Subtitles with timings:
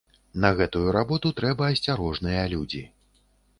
[0.45, 2.85] На гэтую работу трэба асцярожныя людзі.